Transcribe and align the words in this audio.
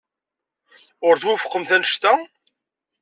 Ur 1.07 1.15
twufqemt 1.21 1.71
anect-a? 1.75 2.13